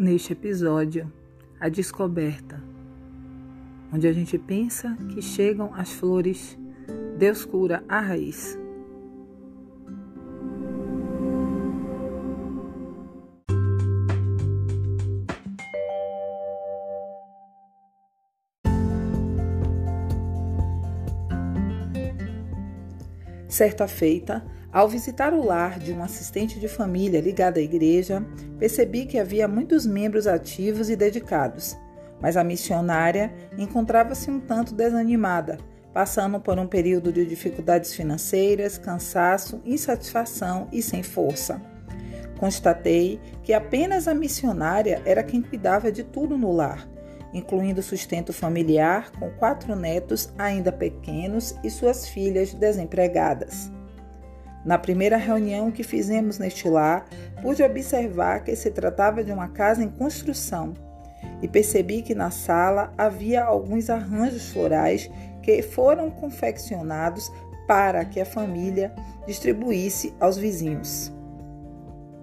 neste 0.00 0.32
episódio 0.32 1.12
a 1.60 1.68
descoberta, 1.68 2.58
onde 3.92 4.08
a 4.08 4.12
gente 4.14 4.38
pensa 4.38 4.96
que 5.10 5.20
chegam 5.20 5.74
as 5.74 5.92
flores, 5.92 6.58
Deus 7.18 7.44
cura 7.44 7.84
a 7.86 8.00
raiz. 8.00 8.58
Certa 23.46 23.86
feita, 23.86 24.42
ao 24.72 24.88
visitar 24.88 25.34
o 25.34 25.44
lar 25.44 25.78
de 25.78 25.92
um 25.92 26.02
assistente 26.02 26.60
de 26.60 26.68
família 26.68 27.20
ligado 27.20 27.58
à 27.58 27.60
igreja, 27.60 28.24
percebi 28.58 29.04
que 29.04 29.18
havia 29.18 29.48
muitos 29.48 29.84
membros 29.84 30.26
ativos 30.26 30.88
e 30.88 30.96
dedicados, 30.96 31.76
mas 32.20 32.36
a 32.36 32.44
missionária 32.44 33.32
encontrava-se 33.58 34.30
um 34.30 34.38
tanto 34.38 34.74
desanimada, 34.74 35.58
passando 35.92 36.38
por 36.38 36.56
um 36.58 36.68
período 36.68 37.12
de 37.12 37.26
dificuldades 37.26 37.94
financeiras, 37.94 38.78
cansaço, 38.78 39.60
insatisfação 39.64 40.68
e 40.72 40.80
sem 40.80 41.02
força. 41.02 41.60
Constatei 42.38 43.20
que 43.42 43.52
apenas 43.52 44.06
a 44.06 44.14
missionária 44.14 45.02
era 45.04 45.22
quem 45.22 45.42
cuidava 45.42 45.90
de 45.90 46.04
tudo 46.04 46.38
no 46.38 46.52
lar, 46.52 46.88
incluindo 47.34 47.82
sustento 47.82 48.32
familiar 48.32 49.10
com 49.18 49.30
quatro 49.30 49.74
netos 49.74 50.32
ainda 50.38 50.70
pequenos 50.70 51.56
e 51.64 51.70
suas 51.70 52.08
filhas 52.08 52.54
desempregadas. 52.54 53.70
Na 54.64 54.76
primeira 54.76 55.16
reunião 55.16 55.70
que 55.70 55.82
fizemos 55.82 56.38
neste 56.38 56.68
lar, 56.68 57.06
pude 57.40 57.62
observar 57.62 58.44
que 58.44 58.54
se 58.54 58.70
tratava 58.70 59.24
de 59.24 59.32
uma 59.32 59.48
casa 59.48 59.82
em 59.82 59.88
construção 59.88 60.74
e 61.42 61.48
percebi 61.48 62.02
que 62.02 62.14
na 62.14 62.30
sala 62.30 62.92
havia 62.96 63.42
alguns 63.42 63.88
arranjos 63.88 64.50
florais 64.50 65.10
que 65.42 65.62
foram 65.62 66.10
confeccionados 66.10 67.32
para 67.66 68.04
que 68.04 68.20
a 68.20 68.26
família 68.26 68.92
distribuísse 69.26 70.14
aos 70.20 70.36
vizinhos. 70.36 71.10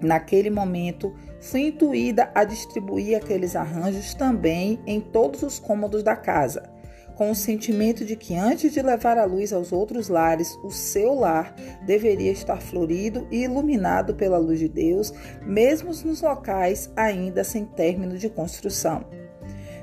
Naquele 0.00 0.50
momento, 0.50 1.12
fui 1.40 1.68
intuída 1.68 2.30
a 2.34 2.44
distribuir 2.44 3.16
aqueles 3.16 3.56
arranjos 3.56 4.14
também 4.14 4.80
em 4.86 5.00
todos 5.00 5.42
os 5.42 5.58
cômodos 5.58 6.02
da 6.02 6.16
casa 6.16 6.79
com 7.20 7.32
o 7.32 7.34
sentimento 7.34 8.02
de 8.02 8.16
que 8.16 8.34
antes 8.34 8.72
de 8.72 8.80
levar 8.80 9.18
a 9.18 9.26
luz 9.26 9.52
aos 9.52 9.72
outros 9.72 10.08
lares, 10.08 10.58
o 10.64 10.70
seu 10.70 11.12
lar 11.12 11.54
deveria 11.84 12.32
estar 12.32 12.62
florido 12.62 13.28
e 13.30 13.42
iluminado 13.44 14.14
pela 14.14 14.38
luz 14.38 14.58
de 14.58 14.66
Deus, 14.66 15.12
mesmo 15.44 15.90
nos 15.90 16.22
locais 16.22 16.90
ainda 16.96 17.44
sem 17.44 17.66
término 17.66 18.16
de 18.16 18.30
construção. 18.30 19.04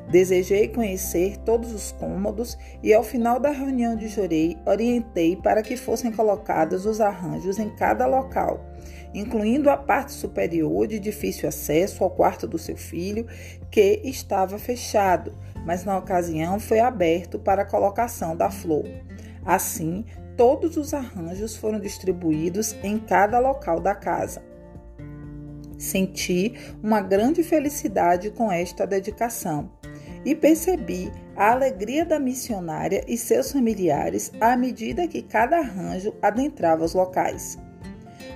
Desejei 0.10 0.70
conhecer 0.70 1.38
todos 1.38 1.74
os 1.74 1.92
cômodos 1.92 2.58
e, 2.82 2.92
ao 2.92 3.04
final 3.04 3.40
da 3.40 3.52
reunião 3.52 3.96
de 3.96 4.08
Jorei, 4.08 4.58
orientei 4.66 5.36
para 5.36 5.62
que 5.62 5.78
fossem 5.78 6.12
colocados 6.12 6.88
os 6.88 7.00
arranjos 7.00 7.60
em 7.60 7.70
cada 7.70 8.08
local, 8.08 8.66
incluindo 9.14 9.70
a 9.70 9.78
parte 9.78 10.12
superior 10.12 10.88
de 10.88 10.98
difícil 10.98 11.48
acesso 11.48 12.04
ao 12.04 12.10
quarto 12.10 12.48
do 12.48 12.58
seu 12.58 12.76
filho, 12.76 13.28
que 13.70 14.02
estava 14.04 14.58
fechado, 14.58 15.36
mas 15.68 15.84
na 15.84 15.98
ocasião 15.98 16.62
foi 16.62 16.80
aberto 16.80 17.38
para 17.38 17.64
a 17.64 17.66
colocação 17.66 18.38
da 18.38 18.50
flor. 18.50 18.86
Assim, 19.46 20.06
todos 20.38 20.78
os 20.78 20.94
arranjos 20.94 21.58
foram 21.58 21.78
distribuídos 21.78 22.74
em 22.82 22.98
cada 22.98 23.38
local 23.38 23.82
da 23.82 23.94
casa. 23.94 24.42
Senti 25.78 26.54
uma 26.82 27.02
grande 27.02 27.44
felicidade 27.44 28.32
com 28.32 28.50
esta 28.50 28.88
dedicação 28.88 29.70
e 30.24 30.34
percebi 30.34 31.12
a 31.36 31.52
alegria 31.52 32.06
da 32.06 32.18
missionária 32.18 33.04
e 33.06 33.18
seus 33.18 33.52
familiares 33.52 34.32
à 34.40 34.56
medida 34.56 35.08
que 35.08 35.22
cada 35.22 35.58
arranjo 35.58 36.16
adentrava 36.22 36.86
os 36.86 36.94
locais. 36.94 37.60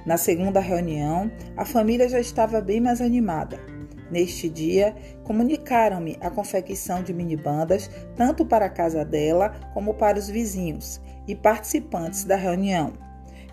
Na 0.06 0.18
segunda 0.18 0.60
reunião, 0.60 1.32
a 1.56 1.64
família 1.64 2.10
já 2.10 2.20
estava 2.20 2.60
bem 2.60 2.82
mais 2.82 3.00
animada. 3.00 3.71
Neste 4.12 4.50
dia, 4.50 4.94
comunicaram-me 5.24 6.18
a 6.20 6.30
confecção 6.30 7.02
de 7.02 7.14
minibandas 7.14 7.90
tanto 8.16 8.46
para 8.46 8.66
a 8.66 8.70
casa 8.70 9.06
dela 9.06 9.56
como 9.74 9.94
para 9.94 10.20
os 10.20 10.30
vizinhos 10.30 11.02
e 11.26 11.34
participantes 11.34 12.26
da 12.26 12.36
reunião. 12.36 12.92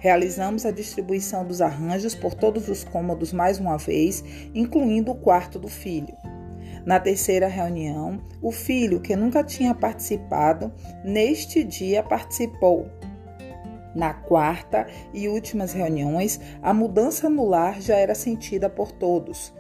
Realizamos 0.00 0.66
a 0.66 0.72
distribuição 0.72 1.44
dos 1.44 1.60
arranjos 1.60 2.14
por 2.14 2.34
todos 2.34 2.68
os 2.68 2.82
cômodos 2.82 3.32
mais 3.32 3.60
uma 3.60 3.76
vez, 3.78 4.24
incluindo 4.52 5.12
o 5.12 5.16
quarto 5.16 5.58
do 5.58 5.68
filho. 5.68 6.16
Na 6.84 6.98
terceira 6.98 7.46
reunião, 7.46 8.20
o 8.42 8.50
filho, 8.50 9.00
que 9.00 9.14
nunca 9.14 9.44
tinha 9.44 9.74
participado, 9.74 10.72
neste 11.04 11.62
dia 11.62 12.02
participou. 12.02 12.88
Na 13.94 14.14
quarta 14.14 14.86
e 15.12 15.28
últimas 15.28 15.72
reuniões, 15.72 16.40
a 16.62 16.72
mudança 16.72 17.28
no 17.28 17.44
lar 17.44 17.80
já 17.80 17.96
era 17.96 18.14
sentida 18.14 18.70
por 18.70 18.92
todos. 18.92 19.52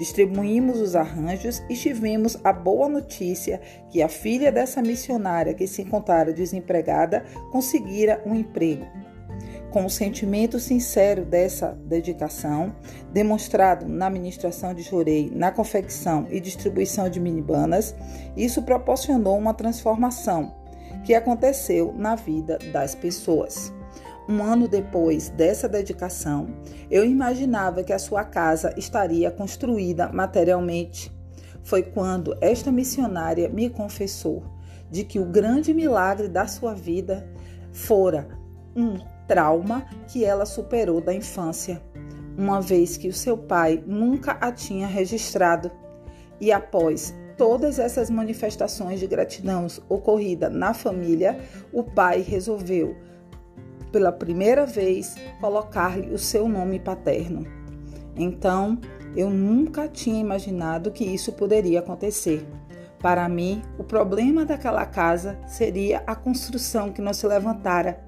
Distribuímos 0.00 0.80
os 0.80 0.96
arranjos 0.96 1.62
e 1.68 1.76
tivemos 1.76 2.38
a 2.42 2.54
boa 2.54 2.88
notícia 2.88 3.60
que 3.90 4.00
a 4.00 4.08
filha 4.08 4.50
dessa 4.50 4.80
missionária 4.80 5.52
que 5.52 5.66
se 5.66 5.82
encontrara 5.82 6.32
desempregada 6.32 7.22
conseguira 7.52 8.22
um 8.24 8.34
emprego. 8.34 8.86
Com 9.70 9.84
o 9.84 9.90
sentimento 9.90 10.58
sincero 10.58 11.26
dessa 11.26 11.78
dedicação, 11.84 12.74
demonstrado 13.12 13.86
na 13.86 14.06
administração 14.06 14.72
de 14.72 14.80
Jorei, 14.80 15.30
na 15.34 15.52
confecção 15.52 16.26
e 16.30 16.40
distribuição 16.40 17.10
de 17.10 17.20
minibanas, 17.20 17.94
isso 18.34 18.62
proporcionou 18.62 19.36
uma 19.36 19.52
transformação 19.52 20.54
que 21.04 21.14
aconteceu 21.14 21.92
na 21.94 22.14
vida 22.14 22.58
das 22.72 22.94
pessoas. 22.94 23.70
Um 24.30 24.44
ano 24.44 24.68
depois 24.68 25.28
dessa 25.28 25.68
dedicação, 25.68 26.46
eu 26.88 27.04
imaginava 27.04 27.82
que 27.82 27.92
a 27.92 27.98
sua 27.98 28.22
casa 28.22 28.72
estaria 28.76 29.28
construída 29.28 30.08
materialmente. 30.12 31.12
Foi 31.64 31.82
quando 31.82 32.38
esta 32.40 32.70
missionária 32.70 33.48
me 33.48 33.68
confessou 33.68 34.44
de 34.88 35.02
que 35.02 35.18
o 35.18 35.24
grande 35.24 35.74
milagre 35.74 36.28
da 36.28 36.46
sua 36.46 36.72
vida 36.74 37.28
fora 37.72 38.28
um 38.76 38.98
trauma 39.26 39.84
que 40.06 40.24
ela 40.24 40.46
superou 40.46 41.00
da 41.00 41.12
infância, 41.12 41.82
uma 42.38 42.60
vez 42.60 42.96
que 42.96 43.08
o 43.08 43.12
seu 43.12 43.36
pai 43.36 43.82
nunca 43.84 44.38
a 44.40 44.52
tinha 44.52 44.86
registrado. 44.86 45.72
E 46.40 46.52
após 46.52 47.12
todas 47.36 47.80
essas 47.80 48.08
manifestações 48.08 49.00
de 49.00 49.08
gratidão 49.08 49.66
ocorrida 49.88 50.48
na 50.48 50.72
família, 50.72 51.40
o 51.72 51.82
pai 51.82 52.20
resolveu 52.20 52.96
pela 53.90 54.12
primeira 54.12 54.64
vez, 54.66 55.16
colocar-lhe 55.40 56.12
o 56.12 56.18
seu 56.18 56.48
nome 56.48 56.78
paterno. 56.78 57.46
Então, 58.16 58.78
eu 59.16 59.30
nunca 59.30 59.88
tinha 59.88 60.20
imaginado 60.20 60.90
que 60.90 61.04
isso 61.04 61.32
poderia 61.32 61.80
acontecer. 61.80 62.46
Para 63.00 63.28
mim, 63.28 63.62
o 63.78 63.84
problema 63.84 64.44
daquela 64.44 64.84
casa 64.84 65.38
seria 65.46 66.02
a 66.06 66.14
construção 66.14 66.92
que 66.92 67.00
não 67.00 67.12
se 67.12 67.26
levantara. 67.26 68.00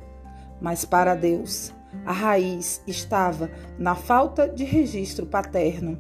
Mas 0.60 0.84
para 0.84 1.14
Deus, 1.14 1.72
a 2.04 2.12
raiz 2.12 2.82
estava 2.86 3.50
na 3.78 3.94
falta 3.94 4.48
de 4.48 4.64
registro 4.64 5.26
paterno. 5.26 5.98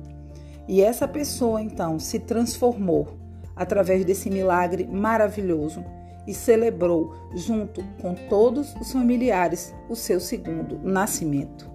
E 0.68 0.80
essa 0.80 1.08
pessoa 1.08 1.60
então 1.60 1.98
se 1.98 2.18
transformou 2.18 3.18
através 3.56 4.04
desse 4.04 4.30
milagre 4.30 4.86
maravilhoso 4.86 5.84
e 6.26 6.34
celebrou, 6.34 7.14
junto 7.34 7.82
com 8.00 8.14
todos 8.28 8.74
os 8.76 8.92
familiares, 8.92 9.74
o 9.88 9.96
seu 9.96 10.20
segundo 10.20 10.78
nascimento. 10.78 11.70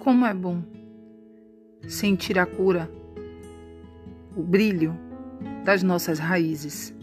Como 0.00 0.26
é 0.26 0.34
bom 0.34 0.62
sentir 1.88 2.38
a 2.38 2.46
cura, 2.46 2.90
o 4.36 4.42
brilho 4.42 4.96
das 5.64 5.82
nossas 5.82 6.18
raízes. 6.18 6.94